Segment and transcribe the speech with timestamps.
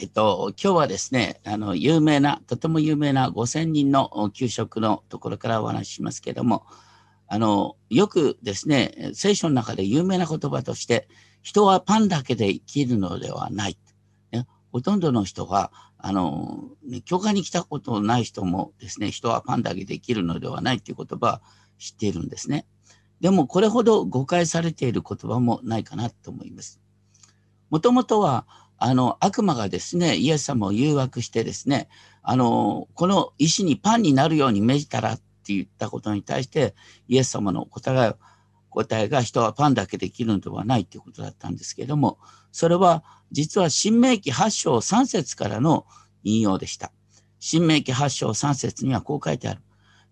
[0.00, 6.64] えっと、今日はですね、あの、有名な、とても有名な5000人の給食のところからお話ししますけれども、
[7.26, 11.08] あの、よくですね、聖書の中で有名な言葉として、
[11.42, 13.78] 人はパンだけで生きるのではない。
[14.30, 21.42] ね、ほとんどの人は、あの、ね、教会に来たことのない人もですね、人はパンだけで生きるのではないという言葉は
[21.76, 22.66] 知っているんですね。
[23.20, 26.80] でも、これほど誤解されている言葉もないかなと思います。
[27.68, 28.46] もともとは、
[28.78, 31.88] あの、悪魔がですね、イエス様を誘惑してですね、
[32.22, 36.74] あの、この石にパンになるように命じたらって言ったことに対して、
[37.08, 38.14] イエス様の答え
[38.70, 42.18] 答えが人はパンだけできるのではないということだったんですけれども、
[42.52, 45.86] それは実は新明記8章3節からの
[46.22, 46.92] 引用でした。
[47.40, 49.60] 新明記8章3節にはこう書いてある。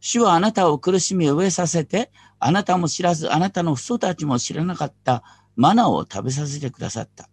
[0.00, 5.22] 主はあなたを苦しみ飢えさせて、あなたも知らず、あなたの父祖たちも知らなかった
[5.56, 7.28] マナを食べさせてくださった。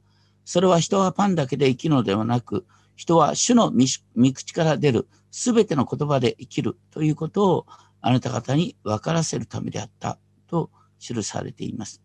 [0.45, 2.65] それは人はパンだけで生きるのではなく、
[2.95, 7.65] 人は主の御口から出るすべての言葉で生きるということを
[8.01, 12.01] あなた方に分からせるためであったと記されています。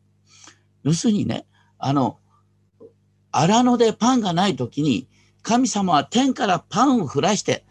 [0.82, 1.46] 要するにね、
[1.78, 2.18] あの、
[3.30, 5.08] 荒野でパンがない時に
[5.42, 7.64] 神様は天からパンを降らして、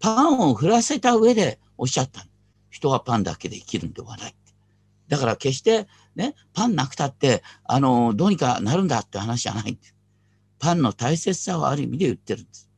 [0.00, 2.26] パンを降らせた上でおっしゃった。
[2.70, 4.34] 人はパンだけで生きるんではない。
[5.08, 9.78] だから決してね、パンなくたって、あの、どうにかなるんだって話じゃない。
[10.64, 12.70] パンの大切さをある意味で言ってるんです。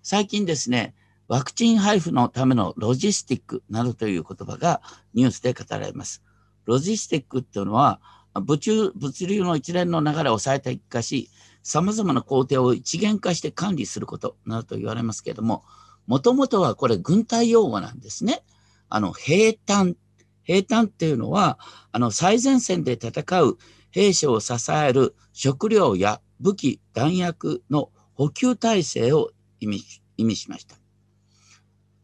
[0.00, 0.94] 最近ですね、
[1.26, 4.80] ワクチン配布のためのロジスティックなどという言葉が
[5.12, 6.22] ニュースで語られます。
[6.66, 8.00] ロジスティックっていうのは
[8.32, 11.30] 物物流の一連の流れを最適化し、
[11.64, 15.64] 様々な工程を一元化して管理することなどと言われますけれども、
[16.06, 18.44] もともとはこれ軍隊用語なんですね。
[18.88, 19.96] あの、兵隊。
[20.44, 21.58] 兵隊っていうのは、
[21.90, 23.58] あの、最前線で戦う
[23.90, 29.82] 兵士を支える食料や武器、弾薬の補給体制を意味
[30.16, 30.76] 意味しました。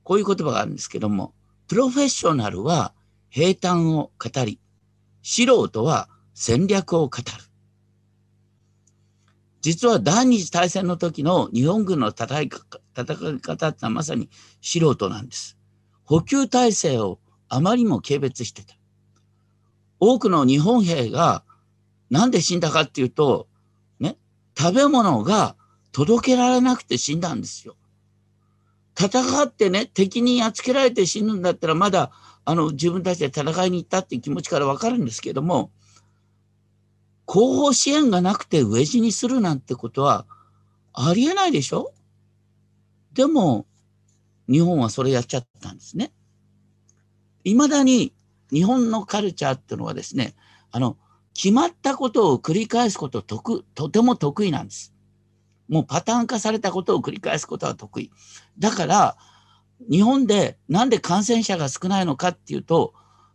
[0.03, 1.35] こういう言葉があるんですけども、
[1.67, 2.95] プロフェッショナルは
[3.31, 4.61] 平坦を語り、
[5.23, 7.25] 素人は戦略を語る。
[9.61, 12.51] 実は第二次大戦の時の日本軍の戦い
[12.95, 14.29] 戦い方ってのはまさに
[14.61, 15.57] 素人なんです。
[16.05, 17.19] 補給体制を
[17.49, 18.77] あまりも軽蔑してた。
[20.01, 21.45] 多くの日本兵が
[22.11, 23.49] なんで死んだかっていうと、
[24.57, 25.57] 食べ物が
[25.93, 27.77] 届けられなくて死んだんですよ。
[28.99, 32.13] 戦ってね、敵にやっつけられて死ぬんだったら、まだ、
[32.45, 35.73] あの、自分たちで戦いに行ったっていう気持ちからわかるんですけども、
[37.27, 40.27] 後方支援がなくて飢え死にするなんてことは
[40.93, 41.93] ありえないでしょ？
[43.15, 43.67] でも、
[44.47, 46.13] 日本はそれやっちゃったんですね。
[47.45, 48.13] 未だに
[48.53, 50.35] 日本のカルチャーっていうのはですね、
[50.71, 50.99] あの、
[51.35, 54.95] 決まったことを繰り返すことととても得意なんです。
[55.69, 58.11] もうパターン化されたことを繰り返すことは得意。
[58.59, 59.17] だから、
[59.91, 62.95] 日本でなんで感染者が少ないのかっていうと、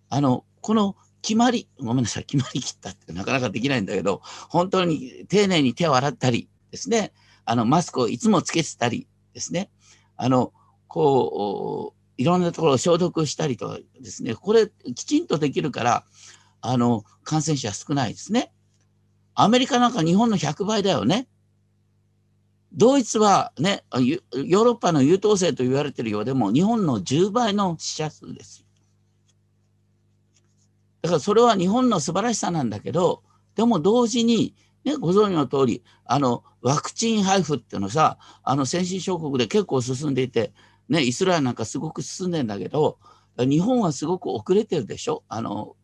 [0.10, 7.12] あの、この決まり、ごめんなさい、決まりきったってなかなかできないんだけど、本当に丁寧に手を洗ったりですね、
[7.46, 9.70] あの、マスクをいつもつけてたりですね、
[10.16, 10.54] あの、
[10.88, 16.06] こう、いろんなところを消毒したりとかですね、これきちんとできるから、
[16.62, 18.52] あの、感染者少ないですね。
[19.36, 21.28] アメリカなんか日本の100倍だよね。
[22.74, 28.66] ドイツはね、ヨーロッパの優等生と言われてるようでも、日本の10倍の死者数です。
[31.02, 33.24] だからそれは日本の素晴らしさなんだけど、
[33.56, 40.54] でも同時に、ね、ご存知の通り、あの、ワクチン配布っていうのさ、あの、先進諸国で結構進んでいて、
[40.90, 43.00] ね、イスラエルなんかすごく進んでんだけど、
[43.38, 45.76] 日本はすごく遅れてるでしょあの、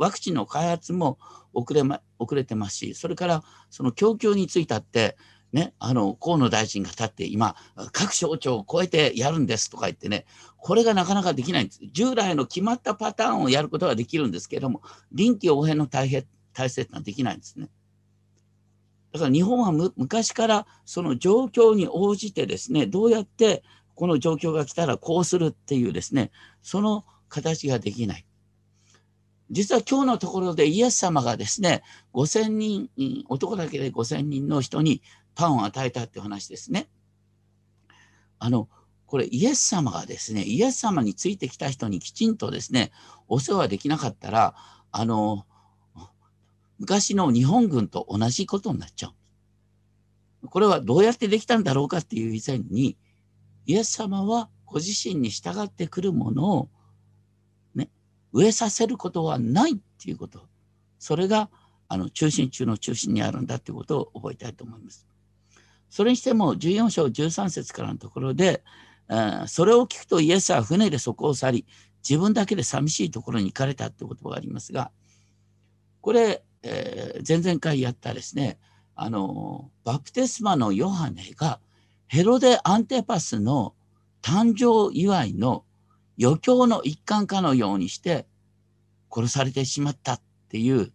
[0.00, 1.18] ワクチンの開発も
[1.52, 5.16] 遅れ,、ま、遅れてますし、それからその供給についたって、
[5.52, 7.54] ね、あの、河野大臣が立って、今、
[7.92, 10.24] 各省庁を超えてやるんですとか言ってね、
[10.56, 11.80] これがなかなかできないんです。
[11.92, 14.80] 従来の決まったパターンをやることはできるんですけれども、
[15.12, 17.68] 臨機応変の体制体制ってのはできないんですね。
[19.12, 23.62] だから日本は昔からその状況に応じてですね、どうやって
[23.94, 26.30] この状況が来たらこうするっていうですね、
[26.62, 28.26] その形ができない。
[29.50, 31.82] 実は今日のところでイエス様がですね、
[32.14, 32.88] 5000人、
[33.28, 35.02] 男だけで5000人の人に
[35.34, 36.88] パンを与えたって話ですね。
[38.38, 38.68] あの、
[39.06, 42.92] これイエス様がですね、イエス様についてきた人にきちんとですね、
[43.26, 44.54] お世話できなかったら、
[44.92, 45.44] あの、
[46.78, 49.08] 昔の日本軍と同じことになっちゃ
[50.42, 50.48] う。
[50.48, 52.96] これはどうやってできたんだろうかっていう以前に、
[53.66, 56.68] イエス様はご自身に従ってくるものを
[58.32, 60.46] 植えさせることはないっていうこと。
[60.98, 61.50] それが、
[61.88, 65.06] あの、中心中の中心にあるんだっていうことを覚えたいと思います。
[65.88, 68.62] それにしても14章13節からのところで、
[69.48, 71.66] それを聞くとイエスは船でそこを去り、
[72.08, 74.92] 自分だけで寂しいところに行かれたって言葉がありますが、
[76.00, 78.58] これ、えー、前々回やったですね、
[78.94, 81.60] あの、バプテスマのヨハネが
[82.06, 83.74] ヘロデ・アンテパスの
[84.22, 85.64] 誕生祝いの
[86.22, 88.26] 余興の一環かのようにして
[89.10, 90.92] 殺されてしまったっていう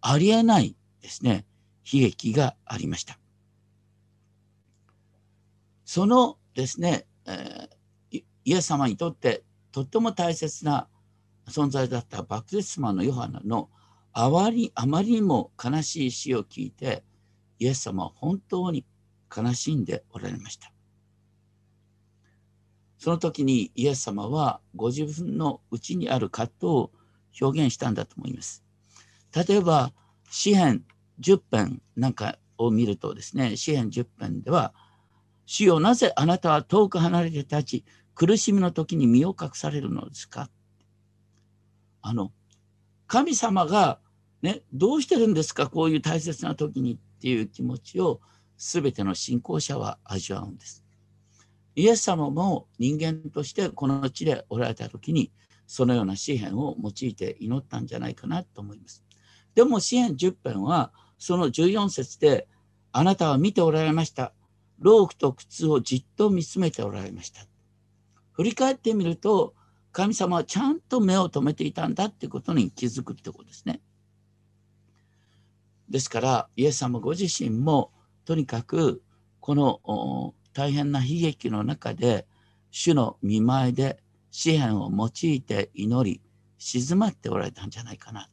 [0.00, 1.44] ありえないですね、
[1.90, 3.18] 悲劇がありました。
[5.84, 9.42] そのですね、えー、イエス様にとって
[9.72, 10.86] とっても大切な
[11.48, 13.70] 存在だったバプテスマのヨハナの
[14.12, 17.04] あまりあまりにも悲しい死を聞いて
[17.58, 18.84] イエス様は本当に
[19.34, 20.72] 悲しんでおられました。
[22.98, 26.90] その時にイエス様はご自分の内にある葛藤を
[27.40, 28.64] 表現したんだと思います。
[29.34, 29.92] 例えば、
[30.30, 30.84] 詩篇
[31.20, 34.74] 10編なんかを見るとですね、詩篇10編では、
[35.46, 37.84] 主よなぜあなたは遠く離れて立ち、
[38.14, 40.50] 苦しみの時に身を隠されるのですか？
[42.02, 42.32] あの、
[43.06, 44.00] 神様が
[44.42, 45.68] ね、どうしてるんですか？
[45.68, 48.20] こういう大切な時にっていう気持ちを
[48.56, 50.84] 全ての信仰者は味わうんです。
[51.78, 55.30] イエス様も人間としてこの地でおられた時に
[55.68, 59.04] そのような詩篇を用いて祈ったんじゃないかなと思います。
[59.54, 62.48] でも詩篇10編はその14節で
[62.90, 64.32] あなたは見ておられました。
[64.80, 67.46] ロークと靴をじっと見つめておられました。
[68.32, 69.54] 振り返ってみると
[69.92, 73.80] 神様はちゃんと目を留めていたんだってことに気づくってことですね。
[75.88, 77.92] ですからイエス様ご自身も
[78.24, 79.00] とにかく
[79.38, 82.26] この大変な悲劇の中で
[82.72, 84.02] 主の見舞いで
[84.32, 86.20] 詩篇を用いて祈り
[86.58, 88.28] 静まっておられたんじゃないかな。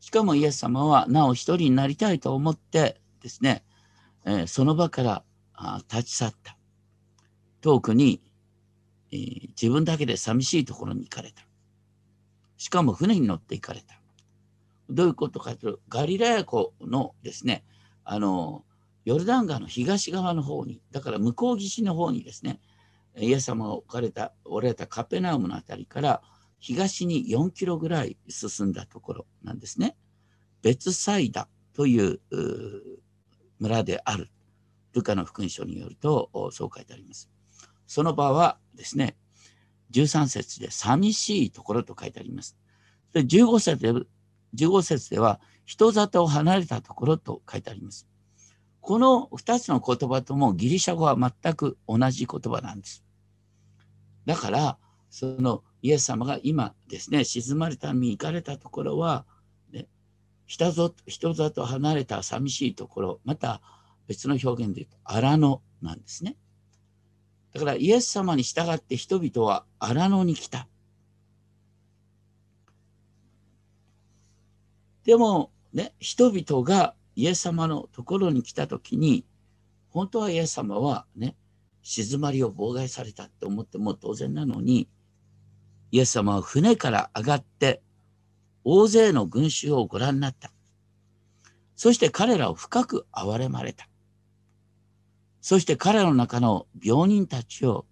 [0.00, 3.62] しかもイエス様はなお一人になりたいと思ってですね、
[4.24, 5.22] えー、その場から
[5.92, 6.56] 立ち去った。
[7.60, 8.22] 遠くに、
[9.12, 11.42] えー、自分だけで寂しいところに行かれた。
[12.56, 14.00] しかも船に乗って行かれた。
[14.88, 17.64] どういうことかというと、ガリラヤ湖のですね、
[18.02, 18.64] あの、
[19.10, 22.60] ヨルダン川の東側の方に、だから向こう岸の方にですね、
[23.18, 26.22] イエス様が置かれた、おられたカペナウムのあたりから
[26.60, 29.96] 東に4キロぐらい進んだところなんですね。
[30.62, 32.20] 別サイダという
[33.58, 34.30] 村である。
[34.92, 37.28] ルカの福音書によるとそう書いてあります。
[37.88, 39.16] その場はですね、
[39.90, 42.56] 13節で寂しいところと書いてあります。
[43.12, 43.92] で15節で
[44.54, 48.06] ,15 節では人里を離れたところと書いてあります。
[48.80, 53.04] この2つの言葉ともギリシャ語は全く同じ言葉なんです。
[54.26, 54.78] だから、
[55.10, 59.26] そのイエス様が今ですね、沈まれた身行かれたところは、
[59.72, 59.86] ね、
[60.46, 63.60] 人里離れた寂しいところ、また
[64.06, 66.36] 別の表現で言うと荒野なんですね。
[67.52, 70.68] だからイエス様に従って人々は荒野に来た。
[75.04, 79.26] でもね、人々がイエス様のところに来た時に
[79.90, 81.36] 本当はイエス様はね
[81.82, 84.88] 静まりを妨害されたって思っても当然なのに
[85.90, 87.82] イエス様は船から上がって
[88.64, 90.50] 大勢の群衆をご覧になった。
[91.76, 93.86] そして彼らを深く憐れまれた。
[95.42, 97.84] そして彼らの中の病人たちを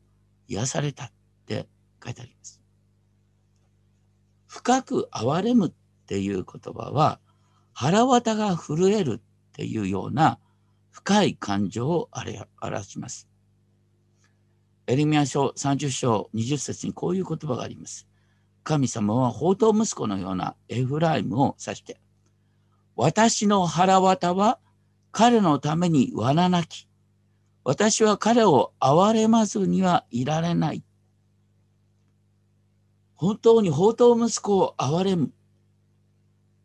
[0.46, 1.12] 癒されたっ
[1.46, 1.66] て
[2.02, 2.62] 書いてあります。
[4.46, 5.72] 深く憐れむっ
[6.06, 7.20] ていう言葉は
[7.80, 10.40] 腹渡が震えるっていうような
[10.90, 12.08] 深い感情を
[12.60, 13.28] 表します。
[14.88, 18.08] エリミア書30章20節にこういう言葉があります。
[18.64, 22.00] 神様は宝刀息子のようなエフライムを指して、
[22.96, 24.58] 私の腹渡は
[25.12, 26.88] 彼のために罠なき。
[27.62, 30.82] 私は彼を憐れまずにはいられない。
[33.14, 35.30] 本当に宝刀息子を憐れむ。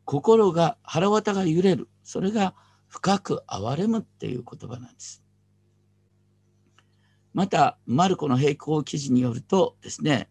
[0.05, 1.89] 心が腹渡が揺れる。
[2.03, 2.53] それが
[2.87, 5.23] 深く憐れむっていう言葉なんです。
[7.33, 10.29] またマルコの並行記事によるとですね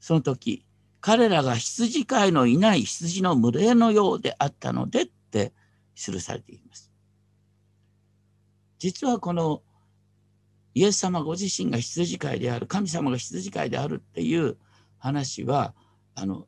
[0.00, 0.64] その時
[1.00, 5.52] 彼らが羊飼いのいない羊の群れのようであったのでって
[5.94, 6.90] 記されています。
[8.78, 9.62] 実はこの
[10.74, 14.56] イエス様ご自身が羊飼いである神様が羊飼いであるっていう
[14.98, 15.74] 話は
[16.14, 16.46] あの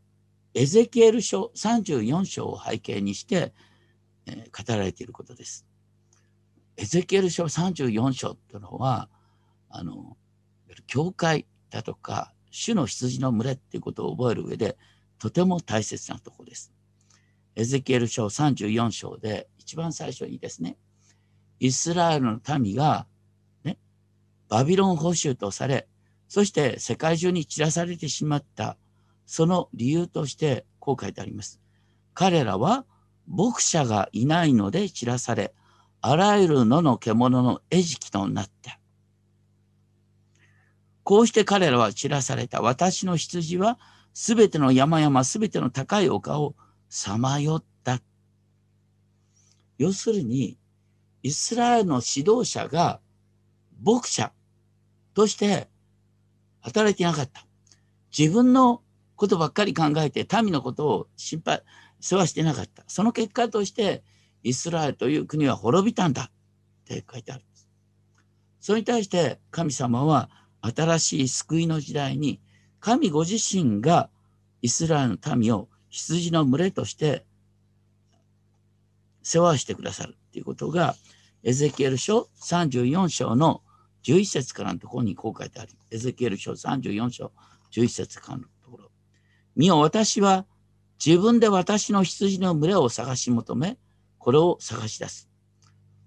[0.54, 3.52] エゼキエル書34章を背景にして、
[4.26, 5.66] えー、語られていることです。
[6.76, 9.08] エゼキエル書34章というのは、
[9.68, 10.16] あの、
[10.86, 14.78] 教会だとか、主の羊の群れっていうことを覚える上で、
[15.18, 16.72] とても大切なところです。
[17.56, 20.76] エゼキエル書34章で一番最初にですね、
[21.58, 23.06] イスラエルの民が、
[23.64, 23.78] ね、
[24.48, 25.88] バビロン捕囚とされ、
[26.28, 28.76] そして世界中に散らされてしまった
[29.26, 31.60] その理由としてこう書いてあります。
[32.12, 32.84] 彼らは
[33.26, 35.54] 牧者がいないので散らされ、
[36.00, 38.78] あらゆる野の獣の餌食となった。
[41.02, 42.62] こうして彼らは散らされた。
[42.62, 43.78] 私の羊は
[44.14, 46.54] すべての山々、すべての高い丘を
[46.88, 48.00] さまよった。
[49.76, 50.56] 要するに、
[51.22, 53.00] イスラエルの指導者が
[53.82, 54.32] 牧者
[55.14, 55.68] として
[56.60, 57.46] 働いてなかった。
[58.16, 58.83] 自分の
[59.16, 61.62] ことばっかり考えて民のことを心配、
[62.00, 62.84] 世話してなかった。
[62.86, 64.02] その結果として、
[64.42, 66.30] イスラエルという国は滅びたんだっ
[66.84, 67.68] て書いてあるんです。
[68.60, 70.30] それに対して神様は
[70.60, 72.40] 新しい救いの時代に
[72.80, 74.10] 神ご自身が
[74.62, 77.24] イスラエルの民を羊の群れとして
[79.22, 80.94] 世話してくださるということが
[81.42, 83.62] エゼキエル書34章の
[84.02, 85.72] 11節からのところにこう書いてある。
[85.90, 87.32] エゼキエル書34章
[87.72, 88.44] 11節からの。
[89.56, 90.46] 見よ、私は
[91.04, 93.78] 自分で私の羊の群れを探し求め、
[94.18, 95.28] これを探し出す。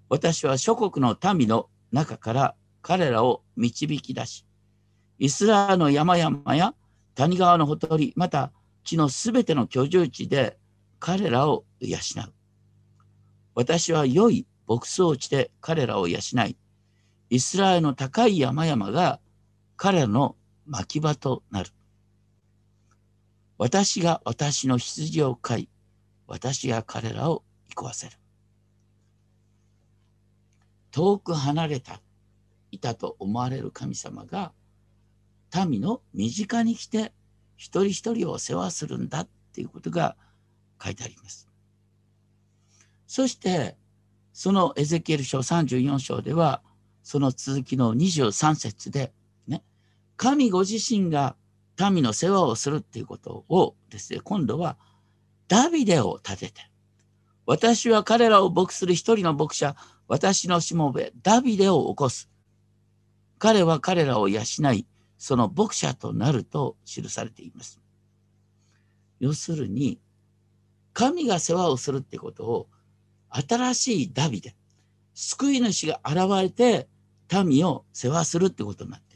[0.08, 4.44] 私は諸国の民の中から彼らを導き出し、
[5.18, 6.74] イスラエルの山々や
[7.14, 8.52] 谷川のほとり、また
[8.84, 10.58] 地のすべての居住地で
[10.98, 12.32] 彼らを養う。
[13.54, 16.56] 私は良い牧草地で彼らを養い、
[17.30, 19.20] イスラエルの高い山々が
[19.76, 20.36] 彼らの
[20.66, 21.70] 牧場となる。
[23.58, 25.68] 私が私の羊を飼い、
[26.28, 28.12] 私が彼らを憩わせる。
[30.92, 32.00] 遠く離れた、
[32.70, 34.52] いたと思われる神様が、
[35.68, 37.12] 民の身近に来て、
[37.56, 40.16] 一人一人を世話するんだっていうことが
[40.80, 41.48] 書いてあります。
[43.08, 43.76] そして、
[44.32, 46.62] そのエゼキエル書34章では、
[47.02, 49.12] その続きの23節で、
[49.48, 49.64] ね、
[50.16, 51.34] 神ご自身が
[51.90, 54.76] 民の世話をするっていうことをですね、今度は
[55.46, 56.70] ダビデを立てて、
[57.46, 62.28] 私は彼らを牧する一人の牧者、私のしもべ、ダビデを起こす。
[63.38, 64.40] 彼は彼らを養
[64.72, 67.80] い、その牧者となると記されています。
[69.20, 70.00] 要するに、
[70.92, 72.68] 神が世話をするってことを、
[73.30, 74.56] 新しいダビデ、
[75.14, 76.88] 救い主が現れて
[77.44, 79.07] 民を世話するってことになって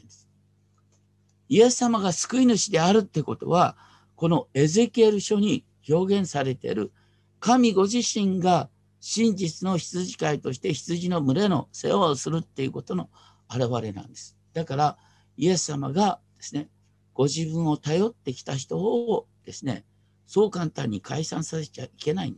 [1.53, 3.77] イエス様が救い主であるってことは、
[4.15, 6.91] このエゼキエル書に表現されている
[7.39, 13.07] 神ご自身が真実の羊飼いとして羊の群れの世話をするっていうことの
[13.49, 14.35] 表れなんです。
[14.53, 14.97] だから
[15.37, 16.69] イエス様がですね、
[17.13, 19.85] ご自分を頼ってきた人をですね、
[20.25, 22.35] そう簡単に解散させちゃいけない。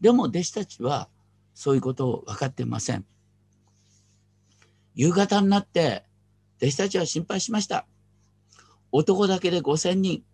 [0.00, 1.08] でも弟子たちは
[1.54, 3.04] そういうことを分かってません。
[4.96, 6.09] 夕方になって
[6.60, 7.86] 弟子たちは心配しました。
[8.92, 10.24] 男だけで5000人、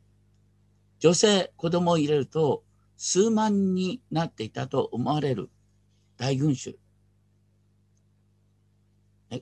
[0.98, 2.64] 女性、子供を入れると
[2.96, 5.50] 数万になっていたと思われる
[6.16, 6.78] 大群衆。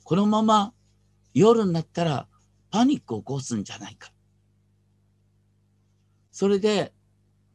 [0.02, 0.72] このまま
[1.32, 2.26] 夜になったら
[2.70, 4.12] パニックを起こすんじゃないか。
[6.32, 6.92] それで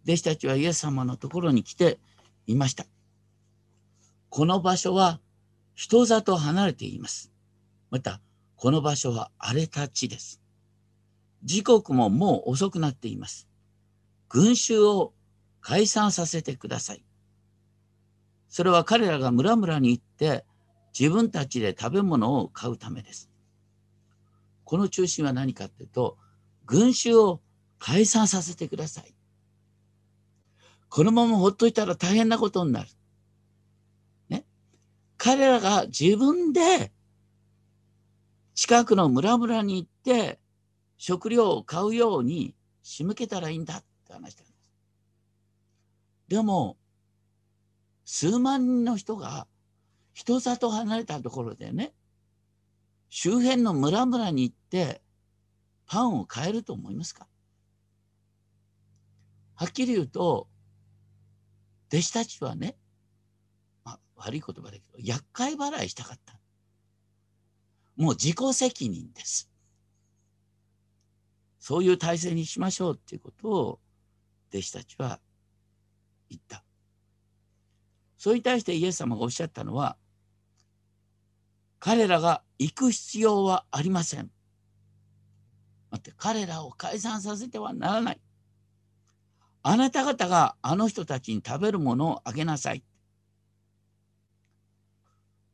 [0.05, 2.00] 弟子たちはイエス様のところに来て
[2.48, 2.86] いました。
[4.29, 5.19] この場所は
[5.75, 7.31] 人里離れています。
[7.89, 8.21] また
[8.59, 10.41] この場所は荒れた地です。
[11.45, 13.47] 時刻ももう遅くなっています。
[14.27, 15.13] 群衆を
[15.61, 17.05] 解散させてください。
[18.49, 20.43] それは彼らが村々に行って
[20.97, 23.31] 自分たちで食べ物を買うためです。
[24.65, 26.17] この中心は何かっていうと、
[26.65, 27.39] 群衆を
[27.77, 29.15] 解散させてください。
[30.89, 32.89] このままほっといたら大変なことになる。
[34.27, 34.43] ね。
[35.15, 36.91] 彼らが自分で
[38.61, 40.37] 近くの村々に行って
[40.97, 44.53] 食料を買うように仕向けたらいいんだって話したんです。
[46.27, 46.75] でも、
[48.03, 49.47] 数万人の人が
[50.11, 51.93] 人里離れたところでね、
[53.07, 55.01] 周辺の村々に行って
[55.87, 57.27] パンを買えると思いますか？
[59.55, 60.49] はっきり言うと、
[61.87, 62.75] 弟子たちはね、
[63.85, 66.37] まあ、悪い言葉だけど、厄介払いしたかった。
[68.00, 69.51] もう自己責任です。
[71.60, 73.79] そういう体制にしましょうっていうことを
[74.53, 75.20] 弟子たちは
[76.29, 76.63] 言った。
[78.18, 79.98] それに対してイエス様がおっしゃったのは、
[81.77, 84.32] 彼らが行く必要はありません。
[85.91, 88.22] 待って、彼らを解散させてはならない。
[89.62, 92.84] あなた方があの人たちに食べるものをあげなさい。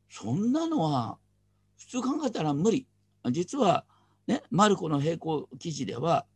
[0.08, 1.18] そんなのは
[1.78, 2.86] 普通考えたら無理。
[3.30, 3.84] 実は
[4.26, 6.26] ね、マルコの並行記事では、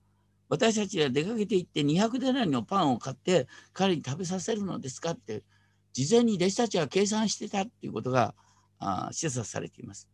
[0.48, 5.44] 私たちが出かけていって200デナリのパンを買って彼に食べさせるのですかって
[5.92, 8.34] 事前に弟子たちは計算してたっていうことが
[8.80, 10.08] あ示唆されています。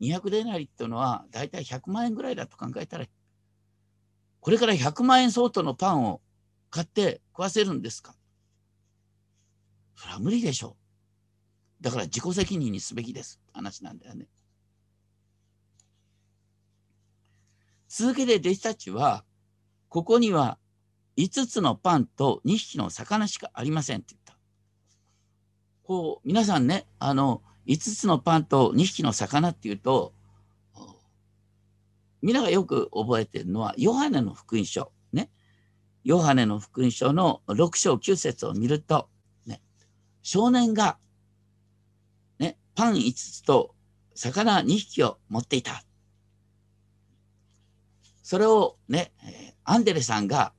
[0.00, 3.06] 200デナリっていうのは大体100万円ぐらいだと考えたら
[4.40, 6.20] これから100万円相当のパンを
[6.70, 8.14] 買って食わせるんですか
[9.96, 10.76] それは無理でしょ
[11.80, 11.82] う。
[11.82, 14.26] だから自己責任にすべきです話なんだよね。
[17.96, 19.24] 続けて弟子たちは
[19.88, 20.58] ここには
[21.16, 24.36] 5つのパンと2匹の魚しかありませんって言った。
[25.84, 30.12] こう、皆さんね、あの、5つのパンと2匹の魚っていうと、
[32.20, 34.90] みんながよく覚えてるのは、ヨハネの福音書。
[35.12, 35.30] ね。
[36.02, 39.08] ヨハネの福音書の6章9節を見ると、
[39.46, 39.62] ね、
[40.24, 40.98] 少年が、
[42.40, 43.76] ね、パン5つと
[44.16, 45.84] 魚2匹を持っていた。
[48.24, 49.12] それをね、
[49.64, 50.54] アンデレさんが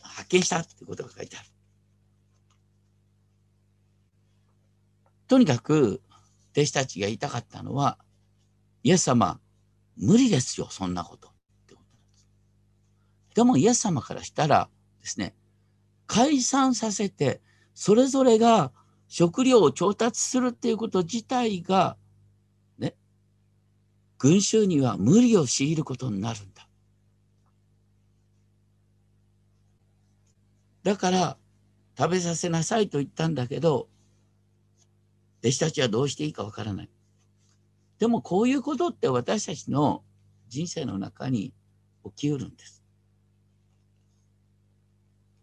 [0.00, 1.46] 発見したってことが書いてある。
[5.28, 6.00] とにかく
[6.52, 7.98] 弟子たちが言いたかったのは、
[8.82, 9.38] イエス様、
[9.98, 11.28] 無理ですよ、そんなこと。
[11.28, 11.32] っ
[11.66, 12.26] てことです。
[13.34, 14.70] でもイエス様からしたら
[15.02, 15.34] ですね、
[16.06, 17.42] 解散させて、
[17.74, 18.72] それぞれが
[19.08, 21.98] 食料を調達するっていうこと自体が、
[22.78, 22.94] ね、
[24.16, 26.66] 群衆には無理を強いることになるんだ。
[30.82, 31.36] だから
[31.96, 33.88] 食べさせなさいと言ったんだけど、
[35.40, 36.90] 弟子たちはどうしていいかわからない。
[37.98, 40.02] でもこういうことって私たちの
[40.48, 41.52] 人生の中に
[42.04, 42.82] 起きうるんです。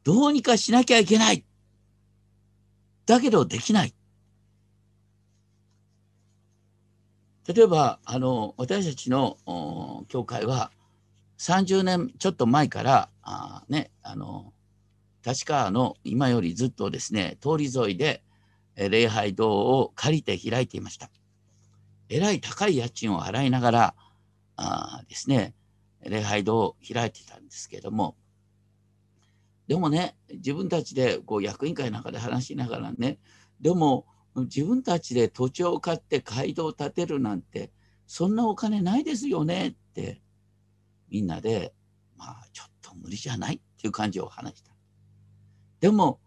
[0.04, 1.46] どうにかしなきゃいけない。
[3.06, 3.94] だけどできない。
[7.48, 9.38] 例えば、あの、私たちの
[10.08, 10.72] 教会は
[11.40, 14.54] 30年ちょっと前から、あね、あの、
[15.26, 18.24] 立川の今よりずっとですね、通り沿いで
[18.76, 21.10] 礼拝堂を借りて開いていました。
[22.10, 23.96] えらい高い家賃を払いながら
[24.56, 25.54] あですね、
[26.02, 28.16] 礼拝堂を開いてたんですけども、
[29.68, 33.20] でもね、自分たちでこう役員会なんかで話しながらね、
[33.62, 34.06] でも
[34.36, 37.72] 自分たちで土地を買って街道を建てるなんて、
[38.08, 40.22] そんなお金ないですよねって、
[41.10, 41.74] みんなで、
[42.18, 44.69] まあちょっと無理じゃないっていう感じを話した。
[45.80, 46.20] でも、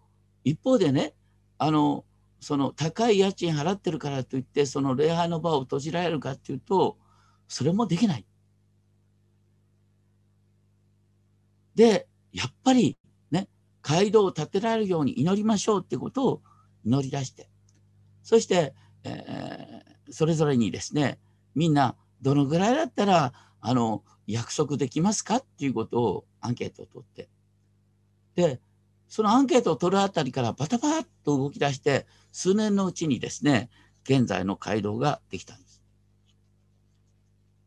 [0.45, 1.15] 一方でね、
[1.59, 2.05] あの、
[2.41, 6.99] その高い家賃払ってるからといって、その礼拝の場を閉じられるかっていうと、
[7.47, 8.27] それもできない。
[11.75, 12.99] で、やっぱり
[13.31, 13.49] ね、
[13.83, 16.43] 街道を建てられるように祈りましょうってことを
[16.85, 17.49] 祈り出して、
[18.23, 21.19] そして、えー、それぞれにですね、
[21.55, 27.29] みんなどのぐらいだったら、あの、約束できますかっていうことをアンケートを取って、
[28.35, 28.61] で、
[29.13, 33.69] そのアンケートを取るあたりからバタバタと動き出して、数年のうちにですね、
[34.05, 35.83] 現在の街道ができたんです。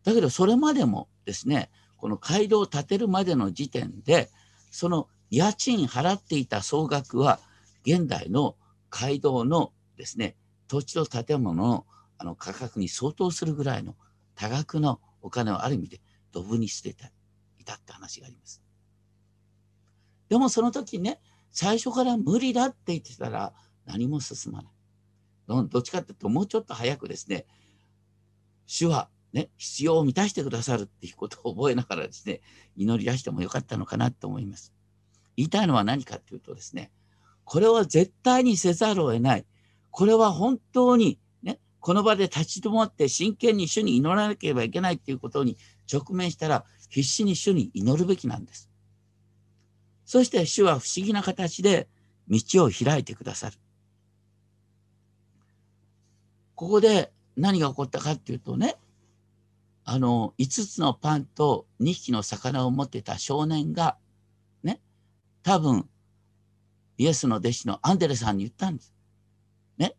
[0.05, 4.31] だけど、それまでもですね、この街道を建てるまでの時点で、
[4.71, 7.39] その家賃払っていた総額は、
[7.85, 8.55] 現代の
[8.89, 10.35] 街道のですね、
[10.67, 11.85] 土地と建物の
[12.17, 13.93] あの価格に相当するぐらいの
[14.33, 17.11] 多額のお金をある意味でドブに捨てて
[17.59, 18.63] いたって話があります。
[20.27, 21.19] でもその時ね、
[21.55, 23.53] 最初から無理だって言ってたら
[23.85, 24.71] 何も進まない。
[25.69, 27.45] どっちかっていうと、もうちょっと早くですね、
[28.65, 32.41] 主はね、必要を満たしてくださるっていうことを覚えながらですね、
[32.75, 34.73] 祈り出してもよかったのかなと思います。
[35.37, 36.91] 言いたいのは何かっていうとですね、
[37.45, 39.45] これは絶対にせざるを得ない。
[39.91, 45.57] これは本当にね、この場で立ち止まって真剣に主に祈らなければいけないっていうことに
[45.89, 48.69] 直面したら、必死に主に祈るべきなんです。
[50.05, 51.87] そして主は不思議な形で
[52.29, 53.57] 道を開いてくださる。
[56.53, 58.77] ここで何が起こったかっていうとね、
[59.83, 63.97] あの、5つのパンと2匹の魚を持ってた少年が、
[64.63, 64.79] ね、
[65.43, 65.89] 多分、
[66.97, 68.93] イエスの弟子のアンデレさんに言ったんです。
[69.77, 69.95] ね。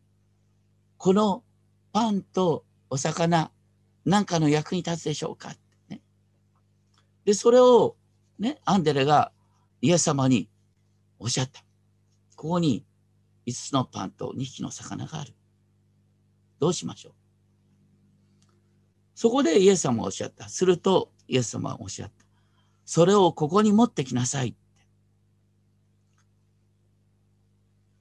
[0.96, 1.44] この
[1.92, 3.50] パンとお魚、
[4.04, 5.54] 何かの役に立つでしょうか
[5.88, 6.00] ね。
[7.24, 7.96] で、それを、
[8.38, 9.30] ね、アンデレが
[9.80, 10.48] イエス様に
[11.18, 11.62] おっしゃった。
[12.34, 12.84] ここに
[13.46, 15.34] 5つのパンと2匹の魚がある。
[16.58, 17.12] どうしましょう？
[19.14, 20.48] そこでイエス様がおっしゃった。
[20.48, 22.24] するとイエス様はおっしゃった。
[22.84, 24.58] それをここに持ってきなさいって。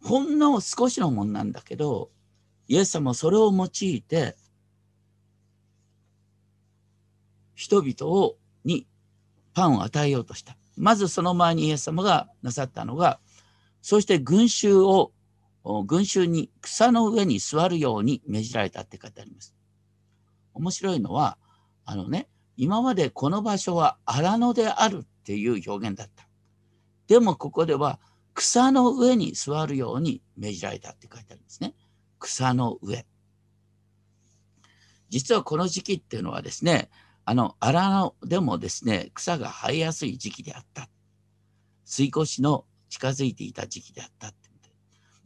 [0.03, 2.11] ほんの少しのもんなんだけど、
[2.67, 4.35] イエス様はそれを用いて、
[7.55, 8.85] 人々をに
[9.53, 10.57] パンを与えようとした。
[10.77, 13.19] まずその前にイエス様がなさったのが、
[13.81, 15.11] そして群衆を、
[15.85, 19.55] 群衆に草の上に座るように命じられたって書いてあります。
[20.53, 21.37] 面白いのは、
[21.85, 26.27] あのね、今までこの場所は荒野であるっていう表現だった。
[27.07, 27.99] でもここでは
[28.33, 31.73] 草の上に座るように命じられたって書いてあるんですね。
[32.19, 33.05] 草の上。
[35.09, 36.89] 実はこの時期っていうのはですね、
[37.25, 40.89] あの荒野でもですね、草が生えやすい時期であった。
[41.83, 44.45] 水越の近づいていた時期であったって。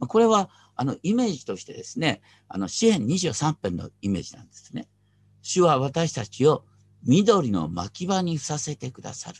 [0.06, 4.88] これはあのイメージとしてですね、あの詩篇23編のイメージなんですね。
[5.42, 6.64] 主は私たちを
[7.04, 9.38] 緑の牧場にさせてくださる。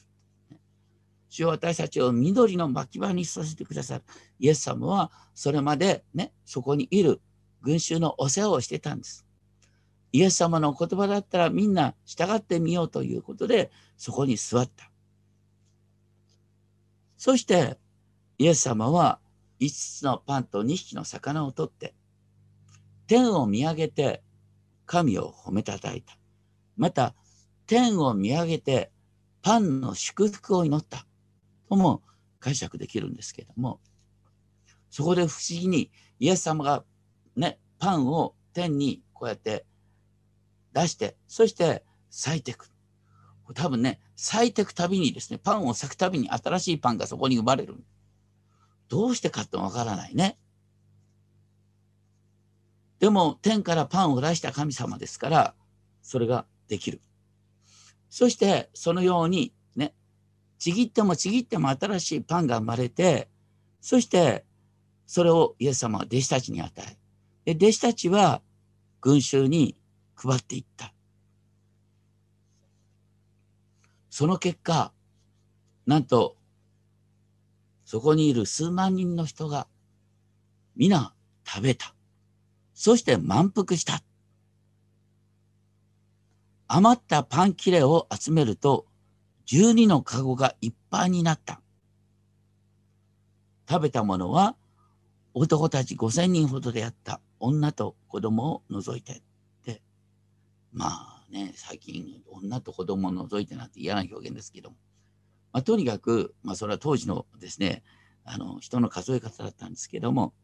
[1.28, 4.04] 主は私たちを緑の牧場にさせてくださる。
[4.38, 7.20] イエス様はそれまでね、そこにいる
[7.62, 9.26] 群衆のお世話をしてたんです。
[10.12, 14.90] イエス様の言葉だったらみんな従ってみようということで、そこに座った。
[17.16, 17.78] そして、
[18.38, 19.20] イエス様は
[19.60, 21.94] 5つのパンと2匹の魚を取って、
[23.06, 24.22] 天を見上げて
[24.86, 26.16] 神を褒めたたいた。
[26.76, 27.14] また、
[27.66, 28.90] 天を見上げて
[29.42, 31.06] パンの祝福を祈った。
[31.68, 32.02] とも
[32.40, 33.80] 解釈できるんですけれども、
[34.90, 36.84] そこで不思議にイエス様が
[37.36, 39.64] ね、パンを天にこうやって
[40.72, 42.70] 出して、そして咲いていく。
[43.54, 47.76] 多分ね、咲いていくたびにですね、パンを咲くたびに新しいパンがそこに生まれる。
[48.88, 50.38] どうしてかってわからないね。
[52.98, 55.54] でも天からパンを出した神様ですから、
[56.02, 57.00] それができる。
[58.10, 59.94] そしてそのようにね、
[60.58, 63.28] ちぎってもちぎっても新しいパンが生まれて、
[63.80, 64.44] そして
[65.06, 66.72] それをイエス様は弟子たちに与
[67.46, 68.42] え、で弟子たちは
[69.00, 69.76] 群衆に
[70.20, 70.92] 配っていった。
[74.10, 74.92] その結果、
[75.86, 76.36] なんと、
[77.86, 79.66] そこにいる数万人の人が
[80.76, 81.14] 皆
[81.46, 81.94] 食べた。
[82.74, 84.02] そして満腹した。
[86.68, 88.86] 余ったパン切れを集めると、
[89.46, 91.62] 12のカゴがいっぱいになった。
[93.68, 94.56] 食べたものは、
[95.32, 99.22] 男たち5000人ほどであった女と子供を除いて。
[100.72, 104.76] まあね、最近、女と子供を除いてなんて嫌な表現ですけども、
[105.52, 107.82] まあ、とにかく、まあ、それは当時のですね、
[108.24, 110.34] あの、人の数え方だったんですけども、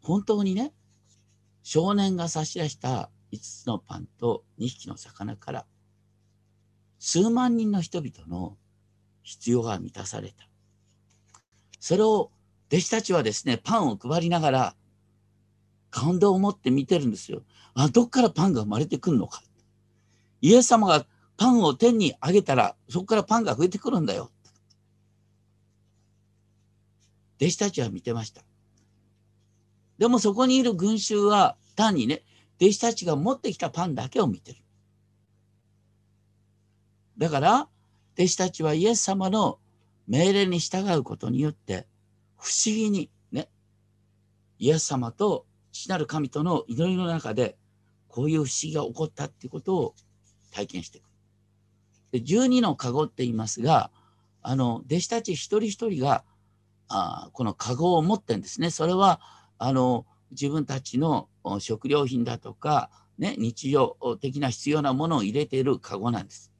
[0.00, 0.72] 本当にね、
[1.62, 5.66] 少年が差し出した5つのパンと2匹の魚から
[6.98, 8.56] 数万人の人々の
[9.22, 10.48] 必要が満たされた。
[11.80, 12.30] それを
[12.68, 14.76] 弟子たちはですね、パンを配りながら
[15.90, 17.42] 感動を持って見てるんですよ。
[17.74, 19.42] あ、どっからパンが生まれてくるのか。
[20.40, 21.06] イエス様が
[21.36, 24.30] パンを天にあげたら、そこからパンが増えてくるんだよ。
[27.40, 28.42] 弟子たちは見てました。
[29.98, 32.22] でもそこにいる群衆は単にね、
[32.60, 34.58] 弟子たちが持ってきたパンだけを見てる。
[37.18, 37.68] だから、
[38.16, 39.58] 弟子たちはイエス様の
[40.06, 41.86] 命令に従うことによって、
[42.36, 43.48] 不思議にね、
[44.58, 47.56] イエス様と父なる神との祈りの中で、
[48.12, 49.94] こういう不思議が起こったっていうことを
[50.52, 51.04] 体験していく。
[52.12, 53.90] で12の籠って言いますが、
[54.42, 56.24] あの、弟子たち一人一人が、
[56.88, 58.70] あこの籠を持ってんですね。
[58.70, 59.20] それは、
[59.56, 66.52] あの、自分たちの食料品だとか、ね、日常的な必要なものを入れているカゴなんです。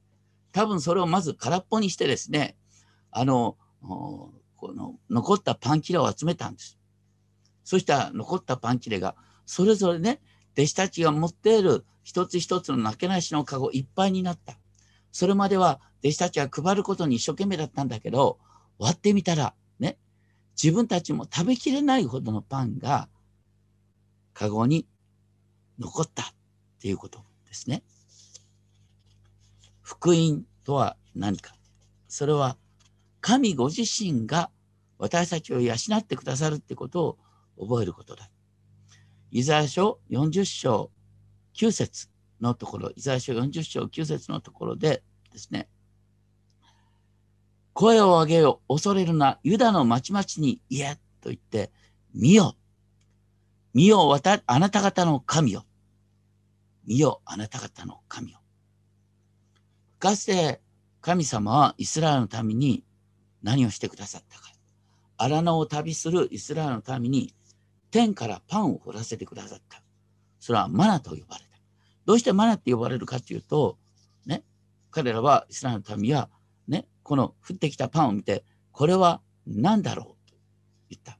[0.53, 2.55] 多分それをまず空っぽにしてですね、
[3.11, 4.31] あの、こ
[4.73, 6.79] の残ったパン切れを集めたんです。
[7.63, 10.19] そしたら残ったパン切れが、それぞれね、
[10.57, 14.57] 弟子たちが持っている一つ一つのなけなしのカゴいっぱいになった。
[15.11, 18.39] それまでは弟子たちは配ることに一生懸命だったんだけど、
[18.77, 19.97] 割ってみたら、ね、
[20.61, 23.07] 自分たちも食べきれないほどのパンが
[24.33, 24.87] カゴに
[25.79, 26.25] 残ったっ
[26.79, 27.83] ていうことですね。
[29.81, 31.55] 福音とは何か。
[32.07, 32.57] それは
[33.21, 34.51] 神ご自身が
[34.97, 37.17] 私たちを養ってくださるってことを
[37.59, 38.29] 覚えることだ。
[39.35, 40.91] イザヤ書40章
[41.55, 42.07] 9節
[42.39, 45.67] のところ、イザヤ書40章9節のところでですね、
[47.73, 51.71] 声を上げよ、恐れるな、ユダの町々に言えと言って、
[52.13, 52.55] 見よ、
[53.73, 54.15] 見よ、
[54.45, 55.65] あなた方の神よ。
[56.85, 58.39] 見よ、あなた方の神よ。
[59.97, 60.61] かつて
[61.01, 62.83] 神様はイスラエルのために
[63.41, 64.51] 何をしてくださったか。
[65.17, 67.33] 荒野を旅するイスラエルのために
[67.93, 69.83] 天からパンを降らせてくださった。
[70.39, 71.59] それはマナと呼ばれた。
[72.07, 73.77] どうしてマナって呼ばれるかというと、
[74.25, 74.43] ね、
[74.89, 76.27] 彼らはイスラエルの民は、
[76.67, 80.35] ね、この降ってきたパンを見て、これは何だろうと
[80.89, 81.19] 言った。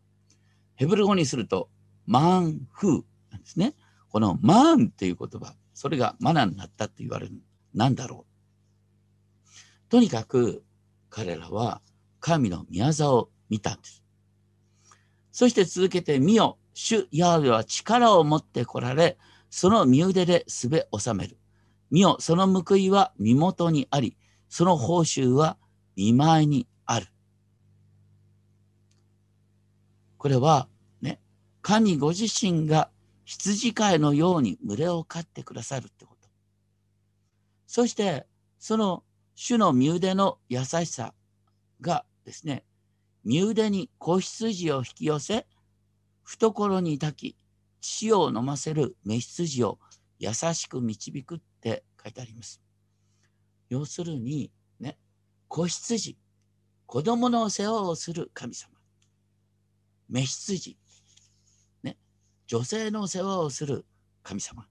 [0.74, 1.70] ヘブル語にすると、
[2.08, 3.76] マンフーなんですね。
[4.10, 7.34] このマンっていう言葉、それがマナになったって言われる。
[7.76, 8.26] 何だろ
[9.48, 9.90] う。
[9.90, 10.64] とにかく
[11.12, 11.84] 彼らは
[12.20, 14.04] 神の宮沢を見たんです。
[15.32, 19.18] そして続けて、見よ、主ヤーウェは力を持って来られ、
[19.50, 21.38] その身腕ですべ収める。
[21.92, 24.18] 見よ、その報いは身元にあり、
[24.50, 25.58] その報酬は
[25.96, 27.08] 見舞いにある。
[30.18, 30.68] これは、
[31.02, 31.20] ね、
[31.62, 32.90] 神ご自身が
[33.26, 36.30] 羊飼いのように群れを飼ってくださるってこと。
[37.68, 38.26] そして、
[38.58, 39.04] その
[39.36, 41.14] 主の身腕の優しさ
[41.82, 42.64] がですね、
[43.24, 45.46] 身腕に子羊を引き寄せ、
[46.24, 47.38] 懐に抱き、
[47.82, 49.80] 血を飲ませる雌羊を
[50.20, 52.62] 優しく導くって書いてあります。
[53.70, 54.98] 要するに、ね、
[55.48, 56.18] 子羊、
[56.86, 58.74] 子供の世話をする神様。
[60.10, 60.78] 雌羊、
[61.84, 61.98] ね、
[62.48, 63.86] 女性の世話をする
[64.22, 64.64] 神様。
[64.64, 64.66] っ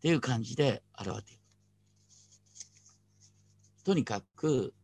[0.00, 1.40] ていう感じで表れている。
[3.84, 4.74] とにかく、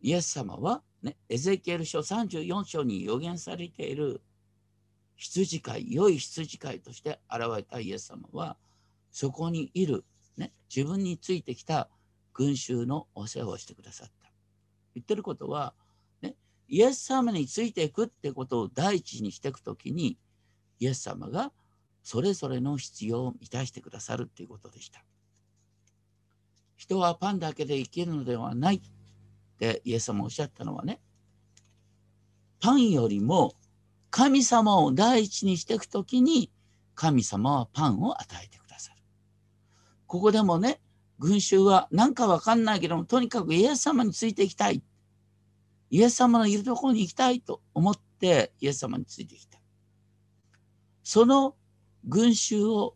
[0.00, 4.20] イエス様は、ね、エゼキエル書34章に予言されている
[5.16, 8.56] 羊飼い、良い羊飼いとして現れたイエス様は、
[9.10, 10.04] そこにいる、
[10.36, 11.88] ね、自分についてきた
[12.34, 14.32] 群衆のお世話をしてくださった。
[14.94, 15.74] 言ってることは、
[16.22, 16.34] ね、
[16.68, 20.18] イエス様についていくってことを第一にしていくときに、
[20.80, 21.52] イエス様が
[22.02, 25.04] それぞれの必要を満たしてくださるっていうことでした。
[26.76, 28.80] 人はパンだけで生きるのではないっ
[29.58, 31.00] てイエス様おっしゃったのはね、
[32.60, 33.54] パンよりも
[34.12, 36.52] 神様を第一にしていくときに、
[36.94, 38.98] 神様はパンを与えてくださる。
[40.06, 40.82] ここでもね、
[41.18, 44.82] 群衆は何かわかんないけども、とにかくイエス様についていきたい。
[45.88, 49.58] イエス様のいるところに行きたいと思ってイエス様についてきた。
[51.02, 51.56] その
[52.04, 52.94] 群衆を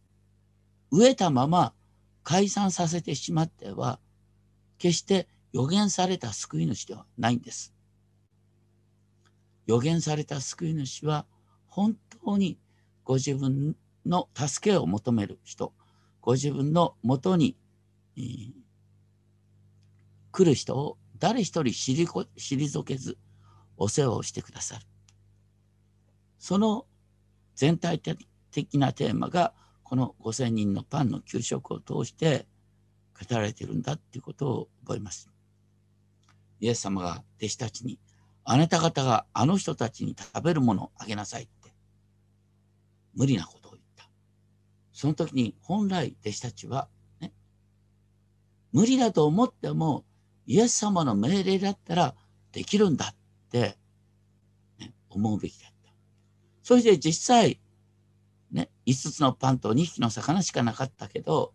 [0.92, 1.72] 飢えたまま
[2.24, 4.00] 解散させてしまっては、
[4.76, 7.75] 決して予言された救い主ではないんです。
[9.66, 11.26] 予言された救い主は
[11.66, 12.58] 本当に
[13.04, 15.72] ご自分の助けを求める人、
[16.20, 17.56] ご自分のもとに、
[18.16, 18.52] えー、
[20.32, 23.18] 来る人を誰一人退けず
[23.76, 24.86] お世話をしてくださる。
[26.38, 26.86] その
[27.54, 29.52] 全体的なテーマが
[29.82, 32.46] この5000人のパンの給食を通して
[33.28, 35.30] 語られてるんだっていうことを覚えます。
[36.60, 37.98] イエス様が弟子たちに
[38.48, 41.74] あなた方があの人たちに食べるものをあげなさいって、
[43.12, 44.08] 無理なことを言った。
[44.92, 46.88] その時に本来弟子たちは、
[47.20, 47.32] ね、
[48.72, 50.04] 無理だと思っても、
[50.46, 52.14] イエス様の命令だったら
[52.52, 53.14] できるんだっ
[53.50, 53.76] て、
[54.78, 55.92] ね、思うべきだった。
[56.62, 57.60] そして実際、
[58.52, 61.52] ね、5つのパンと2匹の魚しかなかったけど、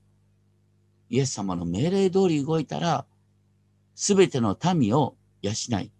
[1.09, 3.05] イエス様の命令通り動いたら、
[3.95, 5.91] すべての民を養い、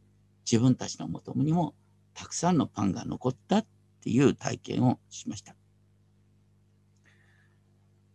[0.51, 1.75] 自分たちの求めにも
[2.13, 3.65] たくさんのパンが残ったっ
[4.03, 5.55] ていう体験をしました。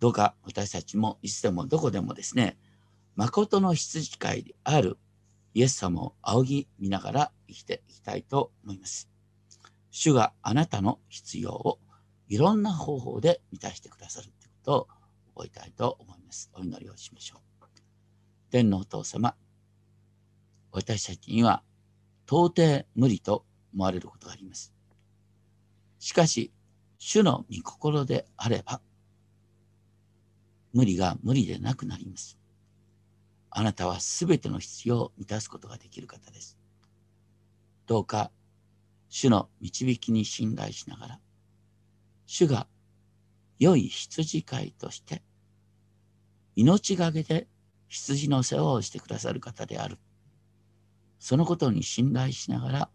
[0.00, 2.58] どうか私たちもいつでもどこでもですね、
[3.14, 4.98] 誠の羊飼いである
[5.54, 9.08] イエス様を仰ぎ見ながら生きていきたいと思います。
[9.90, 11.78] 主があなたの必要を
[12.28, 14.88] いろんな方法で満たしてくださるということを
[15.36, 16.50] 覚えたいと思います。
[16.52, 17.66] お祈りをしましょう。
[18.50, 19.34] 天のお父様、
[20.70, 21.62] 私たちには
[22.26, 24.74] 到底無理と思われることがあります。
[25.98, 26.52] しかし、
[26.98, 28.80] 主の御心であれば、
[30.72, 32.38] 無理が無理でなくなります。
[33.50, 36.58] あなたはすべての必要を満たすことができる方です。
[37.86, 38.30] どうか、
[39.08, 41.20] 主の導きに信頼しながら、
[42.26, 42.66] 主が
[43.58, 45.22] 良い羊飼いとして、
[46.56, 47.46] 命がけで
[47.88, 49.98] 羊の世話をしてくださる方である
[51.18, 52.90] そのことに信頼しながら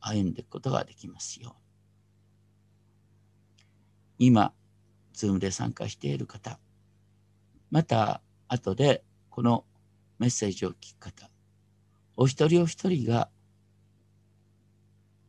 [0.00, 1.56] 歩んでいくことができますよ。
[4.18, 4.52] 今、
[5.12, 6.58] ズームで参加している方、
[7.70, 9.64] また後でこの
[10.18, 11.30] メッセージを聞く方、
[12.16, 13.28] お一人お一人が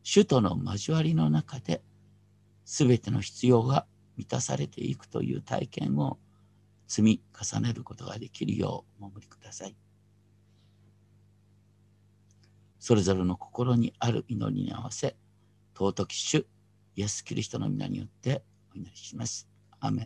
[0.02, 1.82] 主との交わりの中で
[2.64, 6.18] 全ての必要が満たされていくという体験を
[6.86, 9.76] 積み重ねることができるようお守りください。
[12.86, 15.16] それぞれの心にある祈りに合わせ、
[15.76, 16.46] 尊き主、
[16.94, 19.48] イエス・キリストの皆によってお祈りします。
[19.80, 20.04] アメン